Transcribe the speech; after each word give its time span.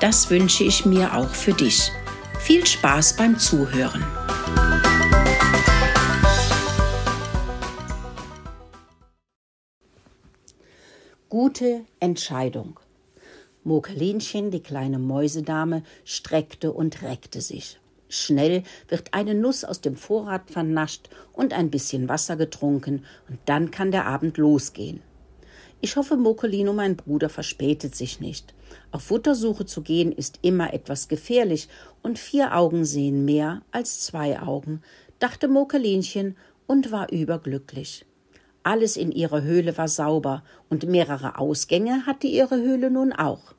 Das 0.00 0.28
wünsche 0.28 0.64
ich 0.64 0.84
mir 0.84 1.14
auch 1.14 1.28
für 1.28 1.52
dich. 1.52 1.90
Viel 2.40 2.66
Spaß 2.66 3.16
beim 3.16 3.38
Zuhören. 3.38 4.04
Gute 11.28 11.84
Entscheidung. 12.00 12.78
Mokelinchen, 13.62 14.50
die 14.50 14.62
kleine 14.62 14.98
Mäusedame, 14.98 15.84
streckte 16.04 16.72
und 16.72 17.02
reckte 17.02 17.40
sich. 17.40 17.80
Schnell 18.08 18.62
wird 18.88 19.14
eine 19.14 19.34
Nuss 19.34 19.64
aus 19.64 19.80
dem 19.80 19.96
Vorrat 19.96 20.50
vernascht 20.50 21.08
und 21.32 21.52
ein 21.52 21.70
bisschen 21.70 22.08
Wasser 22.08 22.36
getrunken, 22.36 23.04
und 23.28 23.38
dann 23.46 23.70
kann 23.70 23.90
der 23.90 24.06
Abend 24.06 24.36
losgehen. 24.36 25.02
Ich 25.84 25.96
hoffe, 25.96 26.16
Mokolino, 26.16 26.72
mein 26.72 26.96
Bruder, 26.96 27.28
verspätet 27.28 27.94
sich 27.94 28.18
nicht. 28.18 28.54
Auf 28.90 29.02
Futtersuche 29.02 29.66
zu 29.66 29.82
gehen 29.82 30.12
ist 30.12 30.38
immer 30.40 30.72
etwas 30.72 31.08
gefährlich, 31.08 31.68
und 32.02 32.18
vier 32.18 32.56
Augen 32.56 32.86
sehen 32.86 33.26
mehr 33.26 33.60
als 33.70 34.00
zwei 34.00 34.40
Augen, 34.40 34.80
dachte 35.18 35.46
Mokelinchen 35.46 36.38
und 36.66 36.90
war 36.90 37.12
überglücklich. 37.12 38.06
Alles 38.62 38.96
in 38.96 39.12
ihrer 39.12 39.42
Höhle 39.42 39.76
war 39.76 39.88
sauber, 39.88 40.42
und 40.70 40.86
mehrere 40.86 41.36
Ausgänge 41.38 42.06
hatte 42.06 42.28
ihre 42.28 42.56
Höhle 42.56 42.90
nun 42.90 43.12
auch. 43.12 43.54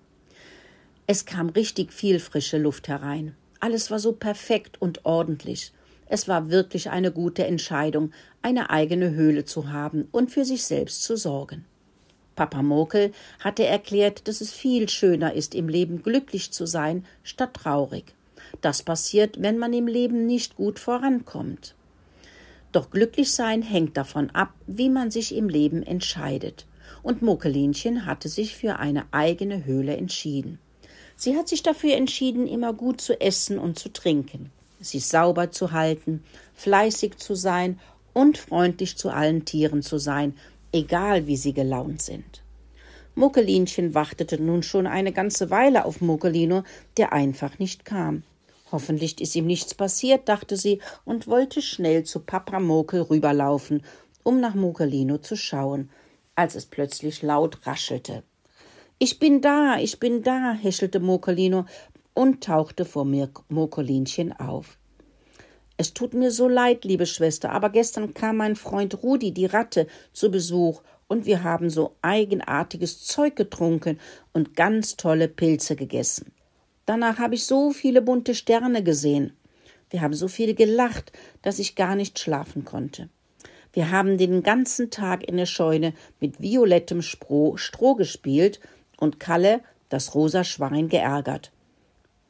Es 1.06 1.28
kam 1.28 1.50
richtig 1.50 1.94
viel 1.94 2.20
frische 2.20 2.58
Luft 2.58 2.88
herein. 2.88 3.36
Alles 3.60 3.92
war 3.92 4.00
so 4.00 4.14
perfekt 4.14 4.82
und 4.82 5.06
ordentlich. 5.06 5.74
Es 6.08 6.28
war 6.28 6.50
wirklich 6.50 6.90
eine 6.90 7.12
gute 7.12 7.46
Entscheidung, 7.46 8.10
eine 8.42 8.72
eigene 8.72 9.12
Höhle 9.12 9.46
zu 9.46 9.72
haben 9.72 10.08
und 10.12 10.32
für 10.32 10.44
sich 10.44 10.66
selbst 10.66 11.04
zu 11.04 11.18
sorgen. 11.18 11.66
Papa 12.36 12.62
Mokel 12.62 13.14
hatte 13.40 13.66
erklärt, 13.66 14.28
dass 14.28 14.42
es 14.42 14.52
viel 14.52 14.90
schöner 14.90 15.34
ist, 15.34 15.56
im 15.56 15.70
Leben 15.70 16.04
glücklich 16.04 16.52
zu 16.52 16.66
sein, 16.66 17.06
statt 17.24 17.54
traurig. 17.54 18.14
Das 18.62 18.84
passiert, 18.84 19.42
wenn 19.42 19.58
man 19.58 19.74
im 19.74 19.88
Leben 19.88 20.26
nicht 20.26 20.56
gut 20.56 20.80
vorankommt. 20.80 21.76
Doch 22.72 22.90
glücklich 22.90 23.32
sein 23.32 23.62
hängt 23.62 23.96
davon 23.96 24.30
ab, 24.32 24.54
wie 24.68 24.90
man 24.90 25.10
sich 25.10 25.36
im 25.36 25.48
Leben 25.48 25.82
entscheidet. 25.82 26.66
Und 27.04 27.22
Mokelinchen 27.22 28.06
hatte 28.06 28.28
sich 28.30 28.56
für 28.56 28.80
eine 28.80 29.06
eigene 29.12 29.66
Höhle 29.66 29.96
entschieden. 29.96 30.60
Sie 31.16 31.38
hat 31.38 31.48
sich 31.48 31.64
dafür 31.64 31.96
entschieden, 31.96 32.48
immer 32.48 32.74
gut 32.74 33.00
zu 33.00 33.20
essen 33.22 33.58
und 33.58 33.80
zu 33.80 33.90
trinken, 33.90 34.52
sich 34.82 35.06
sauber 35.08 35.52
zu 35.52 35.72
halten, 35.72 36.24
fleißig 36.54 37.18
zu 37.18 37.36
sein 37.36 37.80
und 38.14 38.38
freundlich 38.38 38.98
zu 38.98 39.10
allen 39.10 39.46
Tieren 39.46 39.82
zu 39.82 39.98
sein, 39.98 40.36
egal 40.76 41.26
wie 41.26 41.38
sie 41.38 41.54
gelaunt 41.54 42.02
sind. 42.02 42.44
Muckelinchen 43.16 43.96
wartete 43.96 44.42
nun 44.42 44.62
schon 44.62 44.88
eine 44.88 45.14
ganze 45.14 45.50
Weile 45.50 45.86
auf 45.86 46.02
Muckelino, 46.02 46.64
der 46.98 47.14
einfach 47.14 47.60
nicht 47.60 47.86
kam. 47.86 48.24
Hoffentlich 48.72 49.22
ist 49.22 49.36
ihm 49.36 49.46
nichts 49.46 49.74
passiert, 49.74 50.28
dachte 50.28 50.58
sie 50.58 50.82
und 51.06 51.28
wollte 51.28 51.62
schnell 51.62 52.04
zu 52.04 52.20
Papa 52.20 52.60
Mokel 52.60 53.04
rüberlaufen, 53.04 53.84
um 54.24 54.42
nach 54.42 54.54
Muckelino 54.54 55.18
zu 55.20 55.38
schauen, 55.38 55.90
als 56.36 56.56
es 56.56 56.66
plötzlich 56.66 57.22
laut 57.22 57.66
raschelte. 57.66 58.24
Ich 59.00 59.18
bin 59.18 59.40
da, 59.40 59.78
ich 59.80 60.00
bin 60.00 60.24
da, 60.24 60.52
häschelte 60.54 61.00
Mokelino 61.00 61.66
und 62.14 62.44
tauchte 62.44 62.84
vor 62.84 63.06
Mokelinchen 63.48 64.34
auf. 64.34 64.78
Es 65.78 65.94
tut 65.94 66.14
mir 66.14 66.32
so 66.32 66.48
leid, 66.48 66.86
liebe 66.86 67.06
Schwester, 67.06 67.52
aber 67.52 67.70
gestern 67.70 68.14
kam 68.14 68.38
mein 68.38 68.56
Freund 68.56 69.04
Rudi, 69.04 69.32
die 69.34 69.46
Ratte, 69.46 69.88
zu 70.14 70.32
Besuch, 70.32 70.82
und 71.08 71.26
wir 71.26 71.44
haben 71.44 71.70
so 71.70 71.96
eigenartiges 72.02 73.04
Zeug 73.04 73.36
getrunken 73.36 74.00
und 74.34 74.56
ganz 74.56 74.96
tolle 74.96 75.28
Pilze 75.28 75.76
gegessen. 75.76 76.32
Danach 76.86 77.20
habe 77.20 77.36
ich 77.36 77.46
so 77.46 77.72
viele 77.72 78.02
bunte 78.02 78.34
Sterne 78.34 78.84
gesehen. 78.84 79.34
Wir 79.90 80.02
haben 80.02 80.14
so 80.14 80.28
viel 80.28 80.56
gelacht, 80.56 81.12
dass 81.42 81.60
ich 81.60 81.76
gar 81.76 81.96
nicht 81.96 82.20
schlafen 82.20 82.66
konnte. 82.66 83.10
Wir 83.74 83.92
haben 83.92 84.18
den 84.18 84.42
ganzen 84.42 84.90
Tag 84.90 85.24
in 85.24 85.38
der 85.38 85.46
Scheune 85.46 85.94
mit 86.20 86.42
violettem 86.42 87.02
Stroh, 87.02 87.58
Stroh 87.58 87.96
gespielt 87.96 88.60
und 88.98 89.20
Kalle, 89.20 89.62
das 89.90 90.16
rosa 90.16 90.44
Schwein, 90.44 90.90
geärgert. 90.90 91.52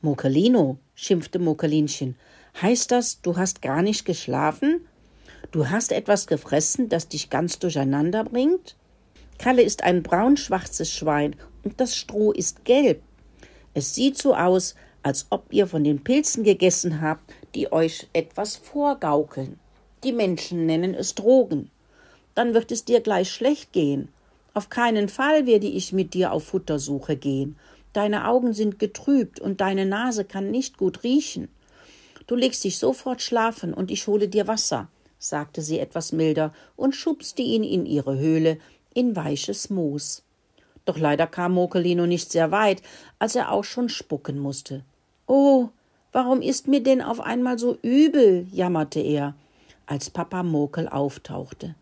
Mokelino, 0.02 0.78
schimpfte 0.96 1.40
Mokelinchen, 1.40 2.16
Heißt 2.62 2.92
das, 2.92 3.22
du 3.22 3.36
hast 3.36 3.62
gar 3.62 3.82
nicht 3.82 4.06
geschlafen? 4.06 4.88
Du 5.52 5.70
hast 5.70 5.92
etwas 5.92 6.26
gefressen, 6.26 6.88
das 6.88 7.10
dich 7.10 7.30
ganz 7.30 7.60
durcheinander 7.60 8.24
bringt? 8.24 8.78
Kalle 9.38 9.62
ist 9.62 9.84
ein 9.84 10.04
braunschwarzes 10.04 10.90
Schwein 10.90 11.36
und 11.64 11.82
das 11.82 11.98
Stroh 11.98 12.32
ist 12.32 12.64
gelb. 12.64 13.02
Es 13.74 13.94
sieht 13.94 14.18
so 14.18 14.36
aus, 14.36 14.76
als 15.04 15.28
ob 15.32 15.52
ihr 15.52 15.68
von 15.68 15.84
den 15.84 16.04
Pilzen 16.04 16.44
gegessen 16.46 17.02
habt, 17.02 17.34
die 17.56 17.74
euch 17.74 18.08
etwas 18.14 18.56
vorgaukeln. 18.56 19.60
Die 20.06 20.14
Menschen 20.14 20.66
nennen 20.66 20.94
es 20.96 21.14
Drogen. 21.14 21.70
Dann 22.36 22.54
wird 22.54 22.72
es 22.72 22.86
dir 22.86 23.02
gleich 23.02 23.30
schlecht 23.32 23.74
gehen. 23.74 24.08
Auf 24.54 24.70
keinen 24.70 25.10
Fall 25.10 25.46
werde 25.46 25.68
ich 25.68 25.92
mit 25.92 26.14
dir 26.14 26.32
auf 26.32 26.46
Futtersuche 26.46 27.18
gehen. 27.18 27.58
Deine 27.92 28.28
Augen 28.28 28.54
sind 28.54 28.80
getrübt 28.80 29.42
und 29.42 29.60
deine 29.60 29.86
Nase 29.86 30.24
kann 30.24 30.52
nicht 30.52 30.78
gut 30.78 31.04
riechen. 31.04 31.50
Du 32.28 32.36
legst 32.36 32.63
dich 32.63 32.80
sofort 32.80 33.22
schlafen 33.22 33.74
und 33.74 33.91
ich 33.91 34.08
hole 34.08 34.28
dir 34.28 34.47
Wasser, 34.47 34.88
sagte 35.19 35.62
sie 35.62 35.80
etwas 35.80 36.12
milder 36.12 36.53
und 36.75 36.96
schubste 36.96 37.41
ihn 37.41 37.63
in 37.63 37.86
ihre 37.86 38.18
Höhle 38.18 38.58
in 38.94 39.16
weiches 39.16 39.69
Moos. 39.69 40.24
Doch 40.85 40.97
leider 40.97 41.28
kam 41.28 41.53
Mokelino 41.53 42.06
nicht 42.06 42.31
sehr 42.31 42.52
weit, 42.52 42.81
als 43.19 43.35
er 43.35 43.52
auch 43.52 43.64
schon 43.64 43.90
spucken 43.90 44.40
musste. 44.40 44.84
Oh, 45.28 45.69
warum 46.12 46.41
ist 46.41 46.68
mir 46.68 46.81
denn 46.81 47.02
auf 47.02 47.19
einmal 47.19 47.59
so 47.59 47.78
übel? 47.81 48.47
jammerte 48.52 49.00
er, 49.00 49.35
als 49.85 50.09
Papa 50.09 50.44
Mokel 50.44 50.88
auftauchte. 50.88 51.75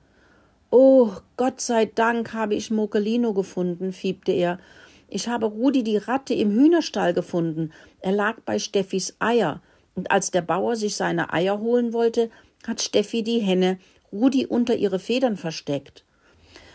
Oh, 0.71 1.11
Gott 1.37 1.61
sei 1.61 1.85
Dank 1.85 2.33
habe 2.33 2.55
ich 2.55 2.71
Mokelino 2.71 3.33
gefunden, 3.33 3.93
fiebte 3.93 4.31
er. 4.31 4.59
Ich 5.07 5.27
habe 5.27 5.45
Rudi 5.45 5.83
die 5.83 5.97
Ratte 5.97 6.33
im 6.33 6.51
Hühnerstall 6.51 7.13
gefunden. 7.13 7.71
Er 7.99 8.13
lag 8.13 8.39
bei 8.45 8.57
Steffis 8.57 9.15
Eier 9.19 9.61
und 9.95 10.11
als 10.11 10.31
der 10.31 10.41
Bauer 10.41 10.75
sich 10.75 10.95
seine 10.95 11.33
Eier 11.33 11.59
holen 11.59 11.93
wollte, 11.93 12.29
hat 12.65 12.81
Steffi 12.81 13.23
die 13.23 13.39
Henne 13.39 13.77
Rudi 14.11 14.45
unter 14.45 14.75
ihre 14.75 14.99
Federn 14.99 15.37
versteckt. 15.37 16.03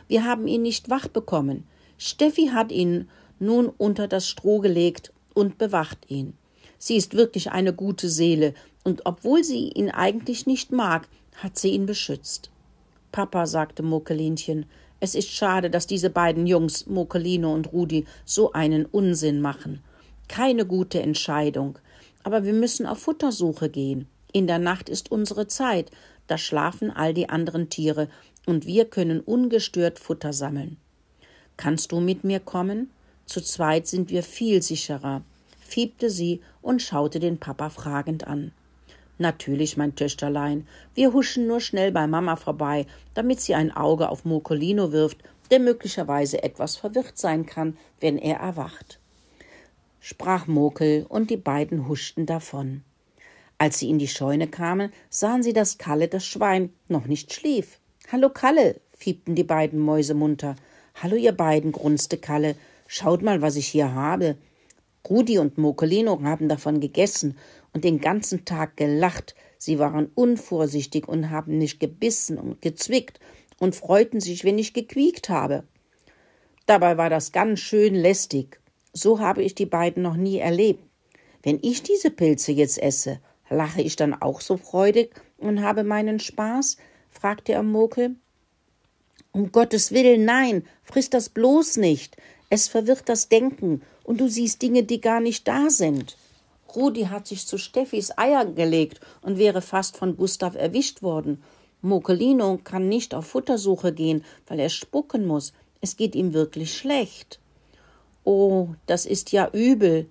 Wir 0.08 0.24
haben 0.24 0.46
ihn 0.46 0.62
nicht 0.62 0.90
wach 0.90 1.08
bekommen. 1.08 1.66
Steffi 1.98 2.48
hat 2.48 2.72
ihn 2.72 3.08
nun 3.38 3.68
unter 3.68 4.08
das 4.08 4.28
Stroh 4.28 4.60
gelegt 4.60 5.12
und 5.34 5.58
bewacht 5.58 6.10
ihn. 6.10 6.34
Sie 6.78 6.96
ist 6.96 7.14
wirklich 7.14 7.50
eine 7.50 7.72
gute 7.72 8.08
Seele, 8.08 8.54
und 8.84 9.04
obwohl 9.04 9.44
sie 9.44 9.68
ihn 9.68 9.90
eigentlich 9.90 10.46
nicht 10.46 10.72
mag, 10.72 11.08
hat 11.36 11.58
sie 11.58 11.70
ihn 11.70 11.86
beschützt. 11.86 12.50
Papa, 13.12 13.46
sagte 13.46 13.82
Mokelinchen, 13.82 14.66
es 15.00 15.14
ist 15.14 15.30
schade, 15.30 15.70
dass 15.70 15.86
diese 15.86 16.10
beiden 16.10 16.46
Jungs, 16.46 16.86
Mokelino 16.86 17.52
und 17.52 17.72
Rudi, 17.72 18.06
so 18.24 18.52
einen 18.52 18.86
Unsinn 18.86 19.40
machen. 19.40 19.82
Keine 20.26 20.66
gute 20.66 21.00
Entscheidung. 21.00 21.78
Aber 22.28 22.44
wir 22.44 22.52
müssen 22.52 22.84
auf 22.84 22.98
Futtersuche 22.98 23.70
gehen. 23.70 24.06
In 24.34 24.46
der 24.46 24.58
Nacht 24.58 24.90
ist 24.90 25.10
unsere 25.10 25.46
Zeit, 25.46 25.90
da 26.26 26.36
schlafen 26.36 26.90
all 26.90 27.14
die 27.14 27.30
anderen 27.30 27.70
Tiere, 27.70 28.10
und 28.44 28.66
wir 28.66 28.84
können 28.84 29.20
ungestört 29.20 29.98
Futter 29.98 30.34
sammeln. 30.34 30.76
Kannst 31.56 31.90
du 31.90 32.00
mit 32.00 32.24
mir 32.24 32.38
kommen? 32.38 32.90
Zu 33.24 33.40
zweit 33.40 33.86
sind 33.86 34.10
wir 34.10 34.22
viel 34.22 34.60
sicherer, 34.60 35.22
fiebte 35.58 36.10
sie 36.10 36.42
und 36.60 36.82
schaute 36.82 37.18
den 37.18 37.38
Papa 37.38 37.70
fragend 37.70 38.26
an. 38.26 38.52
Natürlich, 39.16 39.78
mein 39.78 39.96
Töchterlein, 39.96 40.66
wir 40.94 41.14
huschen 41.14 41.46
nur 41.46 41.62
schnell 41.62 41.92
bei 41.92 42.06
Mama 42.06 42.36
vorbei, 42.36 42.84
damit 43.14 43.40
sie 43.40 43.54
ein 43.54 43.74
Auge 43.74 44.10
auf 44.10 44.26
Mokolino 44.26 44.92
wirft, 44.92 45.16
der 45.50 45.60
möglicherweise 45.60 46.42
etwas 46.42 46.76
verwirrt 46.76 47.16
sein 47.16 47.46
kann, 47.46 47.78
wenn 48.00 48.18
er 48.18 48.36
erwacht 48.40 48.97
sprach 50.00 50.46
Mokel, 50.46 51.06
und 51.08 51.30
die 51.30 51.36
beiden 51.36 51.88
huschten 51.88 52.26
davon. 52.26 52.82
Als 53.58 53.78
sie 53.78 53.90
in 53.90 53.98
die 53.98 54.08
Scheune 54.08 54.46
kamen, 54.46 54.92
sahen 55.10 55.42
sie, 55.42 55.52
dass 55.52 55.78
Kalle, 55.78 56.08
das 56.08 56.24
Schwein, 56.24 56.72
noch 56.88 57.06
nicht 57.06 57.32
schlief. 57.32 57.78
Hallo 58.10 58.30
Kalle, 58.30 58.80
fiebten 58.96 59.34
die 59.34 59.44
beiden 59.44 59.80
Mäuse 59.80 60.14
munter. 60.14 60.56
Hallo 60.94 61.16
ihr 61.16 61.32
beiden, 61.32 61.72
grunzte 61.72 62.18
Kalle. 62.18 62.54
Schaut 62.86 63.22
mal, 63.22 63.42
was 63.42 63.56
ich 63.56 63.66
hier 63.66 63.92
habe. 63.94 64.36
Rudi 65.08 65.38
und 65.38 65.58
Mokelino 65.58 66.20
haben 66.22 66.48
davon 66.48 66.80
gegessen 66.80 67.36
und 67.72 67.84
den 67.84 68.00
ganzen 68.00 68.44
Tag 68.44 68.76
gelacht. 68.76 69.34
Sie 69.58 69.78
waren 69.78 70.10
unvorsichtig 70.14 71.08
und 71.08 71.30
haben 71.30 71.58
nicht 71.58 71.80
gebissen 71.80 72.38
und 72.38 72.62
gezwickt 72.62 73.18
und 73.58 73.74
freuten 73.74 74.20
sich, 74.20 74.44
wenn 74.44 74.58
ich 74.58 74.74
gequiekt 74.74 75.28
habe. 75.28 75.64
Dabei 76.66 76.96
war 76.96 77.10
das 77.10 77.32
ganz 77.32 77.60
schön 77.60 77.94
lästig. 77.94 78.60
So 78.92 79.20
habe 79.20 79.42
ich 79.42 79.54
die 79.54 79.66
beiden 79.66 80.02
noch 80.02 80.16
nie 80.16 80.38
erlebt. 80.38 80.82
Wenn 81.42 81.58
ich 81.62 81.82
diese 81.82 82.10
Pilze 82.10 82.52
jetzt 82.52 82.82
esse, 82.82 83.20
lache 83.48 83.82
ich 83.82 83.96
dann 83.96 84.14
auch 84.14 84.40
so 84.40 84.56
freudig 84.56 85.14
und 85.38 85.62
habe 85.62 85.84
meinen 85.84 86.20
Spaß? 86.20 86.76
fragte 87.10 87.52
er 87.52 87.62
Mokel. 87.62 88.16
Um 89.32 89.52
Gottes 89.52 89.92
Willen, 89.92 90.24
nein, 90.24 90.64
friss 90.82 91.10
das 91.10 91.28
bloß 91.28 91.76
nicht. 91.76 92.16
Es 92.50 92.68
verwirrt 92.68 93.08
das 93.08 93.28
Denken 93.28 93.82
und 94.04 94.20
du 94.20 94.28
siehst 94.28 94.62
Dinge, 94.62 94.82
die 94.82 95.00
gar 95.00 95.20
nicht 95.20 95.46
da 95.46 95.70
sind. 95.70 96.16
Rudi 96.74 97.04
hat 97.04 97.26
sich 97.26 97.46
zu 97.46 97.58
Steffis 97.58 98.16
Eier 98.16 98.44
gelegt 98.46 99.00
und 99.22 99.38
wäre 99.38 99.62
fast 99.62 99.96
von 99.96 100.16
Gustav 100.16 100.54
erwischt 100.54 101.02
worden. 101.02 101.42
Mokelino 101.80 102.58
kann 102.62 102.88
nicht 102.88 103.14
auf 103.14 103.26
Futtersuche 103.26 103.92
gehen, 103.92 104.24
weil 104.46 104.60
er 104.60 104.68
spucken 104.68 105.26
muss. 105.26 105.52
Es 105.80 105.96
geht 105.96 106.14
ihm 106.14 106.34
wirklich 106.34 106.76
schlecht. 106.76 107.38
Oh, 108.30 108.74
das 108.84 109.06
ist 109.06 109.32
ja 109.32 109.48
übel. 109.54 110.06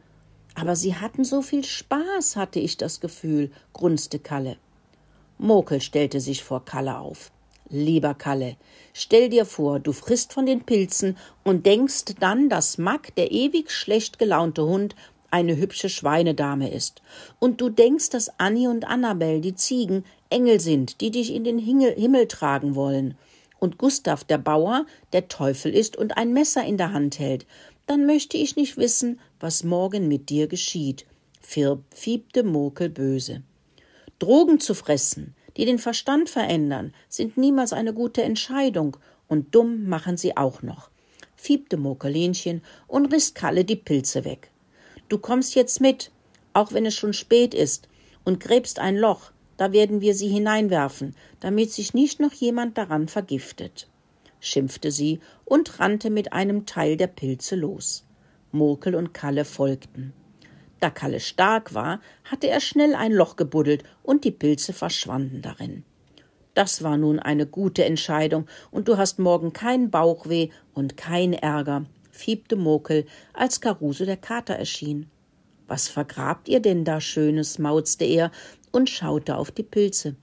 Aber 0.55 0.75
sie 0.75 0.95
hatten 0.95 1.23
so 1.23 1.43
viel 1.43 1.63
Spaß, 1.63 2.35
hatte 2.35 2.59
ich 2.59 2.75
das 2.75 2.99
Gefühl, 2.99 3.51
grunzte 3.73 4.17
Kalle. 4.17 4.57
Mokel 5.37 5.81
stellte 5.81 6.19
sich 6.19 6.43
vor 6.43 6.65
Kalle 6.65 6.97
auf. 6.97 7.31
Lieber 7.69 8.15
Kalle, 8.15 8.55
stell 8.91 9.29
dir 9.29 9.45
vor, 9.45 9.79
du 9.79 9.91
frisst 9.91 10.33
von 10.33 10.47
den 10.47 10.63
Pilzen 10.63 11.15
und 11.43 11.67
denkst 11.67 12.15
dann, 12.19 12.49
dass 12.49 12.79
Mack, 12.79 13.13
der 13.13 13.31
ewig 13.31 13.69
schlecht 13.69 14.17
gelaunte 14.17 14.65
Hund, 14.65 14.95
eine 15.29 15.55
hübsche 15.55 15.87
Schweinedame 15.87 16.71
ist. 16.71 17.03
Und 17.37 17.61
du 17.61 17.69
denkst, 17.69 18.09
dass 18.09 18.31
Annie 18.39 18.67
und 18.67 18.85
Annabel, 18.85 19.41
die 19.41 19.53
Ziegen, 19.53 20.05
Engel 20.31 20.59
sind, 20.59 21.01
die 21.01 21.11
dich 21.11 21.35
in 21.35 21.43
den 21.43 21.59
Himmel 21.59 22.27
tragen 22.27 22.73
wollen. 22.73 23.15
Und 23.59 23.77
Gustav, 23.77 24.23
der 24.23 24.39
Bauer, 24.39 24.87
der 25.13 25.27
Teufel 25.27 25.71
ist 25.71 25.97
und 25.97 26.17
ein 26.17 26.33
Messer 26.33 26.63
in 26.63 26.77
der 26.77 26.93
Hand 26.93 27.19
hält. 27.19 27.45
Dann 27.87 28.05
möchte 28.05 28.37
ich 28.37 28.57
nicht 28.57 28.77
wissen, 28.77 29.19
was 29.39 29.63
morgen 29.63 30.07
mit 30.07 30.29
dir 30.29 30.47
geschieht, 30.47 31.05
fiebte 31.41 32.43
Mokel 32.43 32.89
böse. 32.89 33.43
Drogen 34.19 34.59
zu 34.59 34.73
fressen, 34.73 35.35
die 35.55 35.63
den 35.63 35.79
Verstand 35.79 36.29
verändern, 36.29 36.93
sind 37.07 37.37
niemals 37.37 37.71
eine 37.71 37.93
gute 37.93 38.23
Entscheidung, 38.23 38.97
und 39.29 39.55
dumm 39.55 39.87
machen 39.87 40.17
sie 40.17 40.37
auch 40.37 40.61
noch, 40.61 40.89
fiebte 41.35 41.77
Mokelinchen 41.77 42.61
und 42.87 43.13
riss 43.13 43.33
Kalle 43.33 43.65
die 43.65 43.75
Pilze 43.75 44.25
weg. 44.25 44.51
Du 45.09 45.17
kommst 45.17 45.55
jetzt 45.55 45.81
mit, 45.81 46.11
auch 46.53 46.73
wenn 46.73 46.85
es 46.85 46.95
schon 46.95 47.13
spät 47.13 47.53
ist, 47.53 47.87
und 48.25 48.41
gräbst 48.41 48.79
ein 48.79 48.97
Loch, 48.97 49.31
da 49.55 49.71
werden 49.71 50.01
wir 50.01 50.13
sie 50.13 50.27
hineinwerfen, 50.27 51.15
damit 51.39 51.71
sich 51.71 51.93
nicht 51.93 52.19
noch 52.19 52.33
jemand 52.33 52.77
daran 52.77 53.07
vergiftet, 53.07 53.87
schimpfte 54.39 54.91
sie 54.91 55.19
und 55.45 55.79
rannte 55.79 56.09
mit 56.09 56.33
einem 56.33 56.65
Teil 56.65 56.97
der 56.97 57.07
Pilze 57.07 57.55
los. 57.55 58.05
Mokel 58.51 58.95
und 58.95 59.13
Kalle 59.13 59.45
folgten. 59.45 60.13
Da 60.79 60.89
Kalle 60.89 61.19
stark 61.19 61.73
war, 61.73 62.01
hatte 62.23 62.47
er 62.47 62.59
schnell 62.59 62.93
ein 62.95 63.11
Loch 63.11 63.35
gebuddelt 63.35 63.83
und 64.03 64.23
die 64.23 64.31
Pilze 64.31 64.73
verschwanden 64.73 65.41
darin. 65.41 65.83
Das 66.53 66.83
war 66.83 66.97
nun 66.97 67.19
eine 67.19 67.45
gute 67.45 67.85
Entscheidung, 67.85 68.47
und 68.71 68.87
du 68.87 68.97
hast 68.97 69.19
morgen 69.19 69.53
kein 69.53 69.91
Bauchweh 69.91 70.49
und 70.73 70.97
kein 70.97 71.33
Ärger, 71.33 71.85
fiebte 72.09 72.55
Mokel, 72.55 73.05
als 73.33 73.61
Karuse 73.61 74.05
der 74.05 74.17
Kater 74.17 74.55
erschien. 74.55 75.09
Was 75.67 75.87
vergrabt 75.87 76.47
ihr 76.49 76.59
denn 76.59 76.83
da 76.83 77.01
Schönes? 77.01 77.59
mauzte 77.59 78.05
er 78.05 78.31
und 78.71 78.89
schaute 78.89 79.35
auf 79.35 79.51
die 79.51 79.63
Pilze. 79.63 80.15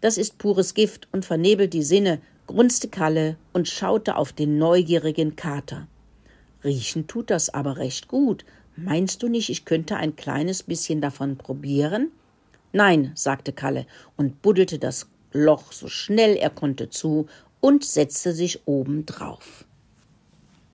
Das 0.00 0.18
ist 0.18 0.38
pures 0.38 0.74
Gift 0.74 1.08
und 1.12 1.24
vernebelt 1.24 1.72
die 1.72 1.82
Sinne, 1.82 2.20
grunzte 2.46 2.88
Kalle 2.88 3.36
und 3.52 3.68
schaute 3.68 4.16
auf 4.16 4.32
den 4.32 4.58
neugierigen 4.58 5.36
Kater. 5.36 5.86
Riechen 6.64 7.06
tut 7.06 7.30
das 7.30 7.50
aber 7.50 7.76
recht 7.76 8.08
gut. 8.08 8.44
Meinst 8.76 9.22
du 9.22 9.28
nicht, 9.28 9.50
ich 9.50 9.64
könnte 9.64 9.96
ein 9.96 10.16
kleines 10.16 10.62
bisschen 10.62 11.00
davon 11.00 11.36
probieren? 11.36 12.10
Nein, 12.72 13.12
sagte 13.14 13.52
Kalle 13.52 13.86
und 14.16 14.42
buddelte 14.42 14.78
das 14.78 15.08
Loch 15.32 15.72
so 15.72 15.88
schnell 15.88 16.36
er 16.36 16.50
konnte 16.50 16.90
zu 16.90 17.26
und 17.60 17.84
setzte 17.84 18.32
sich 18.32 18.66
oben 18.66 19.06
drauf. 19.06 19.64